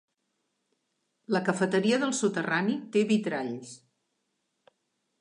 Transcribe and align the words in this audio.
La 1.35 1.41
cafeteria 1.51 2.01
del 2.05 2.15
soterrani 2.21 2.81
té 2.97 3.07
vitralls. 3.15 3.79